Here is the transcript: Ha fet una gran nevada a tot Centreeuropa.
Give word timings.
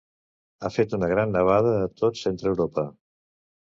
Ha 0.61 0.71
fet 0.77 0.95
una 0.99 1.11
gran 1.13 1.31
nevada 1.37 1.77
a 1.85 1.93
tot 2.03 2.21
Centreeuropa. 2.25 2.91